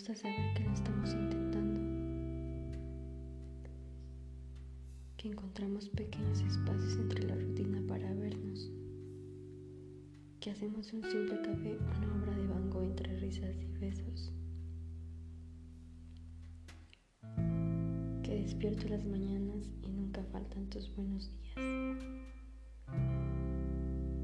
gusta 0.00 0.14
saber 0.14 0.54
que 0.54 0.64
lo 0.64 0.72
estamos 0.72 1.12
intentando, 1.12 1.78
que 5.18 5.28
encontramos 5.28 5.90
pequeños 5.90 6.40
espacios 6.40 6.94
entre 6.94 7.24
la 7.24 7.34
rutina 7.34 7.82
para 7.86 8.10
vernos, 8.14 8.72
que 10.40 10.52
hacemos 10.52 10.90
un 10.94 11.02
simple 11.02 11.42
café 11.42 11.76
una 11.98 12.14
obra 12.14 12.34
de 12.34 12.46
bango 12.46 12.82
entre 12.82 13.14
risas 13.18 13.54
y 13.60 13.78
besos, 13.78 14.32
que 18.22 18.40
despierto 18.40 18.88
las 18.88 19.04
mañanas 19.04 19.68
y 19.82 19.90
nunca 19.90 20.24
faltan 20.32 20.70
tus 20.70 20.90
buenos 20.96 21.30
días, 21.30 22.04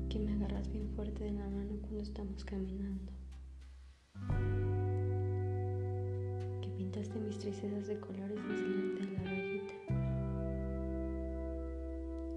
que 0.09 0.19
me 0.21 0.33
agarras 0.33 0.73
bien 0.73 0.89
fuerte 0.97 1.25
de 1.25 1.33
la 1.33 1.47
mano 1.51 1.77
cuando 1.83 2.01
estamos 2.01 2.47
caminando 2.47 3.13
pintaste 7.17 7.19
mis 7.19 7.39
tristezas 7.39 7.87
de 7.87 7.99
colores 8.01 8.39
enseñarte 8.39 9.03
a 9.03 9.07
la 9.13 9.23
rayita. 9.31 9.75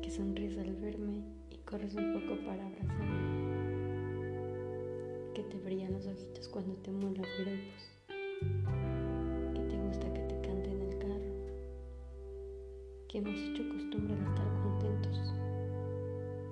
Que 0.01 0.09
sonríes 0.09 0.57
al 0.57 0.75
verme 0.75 1.23
y 1.49 1.57
corres 1.65 1.95
un 1.95 2.13
poco 2.13 2.35
para 2.45 2.65
abrazarme. 2.65 3.49
Que 5.33 5.43
te 5.43 5.57
brillan 5.59 5.93
los 5.93 6.07
ojitos 6.07 6.47
cuando 6.49 6.75
te 6.75 6.91
mola 6.91 7.21
piropos. 7.37 7.91
Que 9.53 9.61
te 9.61 9.77
gusta 9.77 10.13
que 10.13 10.21
te 10.21 10.41
cante 10.41 10.71
en 10.71 10.81
el 10.81 10.97
carro. 10.97 11.33
Que 13.07 13.17
hemos 13.19 13.39
hecho 13.39 13.67
costumbre 13.69 14.15
de 14.15 14.23
estar 14.23 14.47
contentos. 14.63 15.33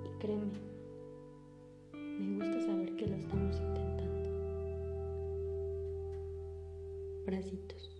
Y 0.04 0.18
créeme, 0.18 0.60
me 1.92 2.44
gusta 2.44 2.60
saber 2.66 2.96
que 2.96 3.06
lo 3.06 3.16
estamos 3.16 3.56
intentando. 3.56 3.88
Bracitos 7.26 7.97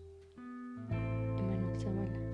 semana. 1.88 2.27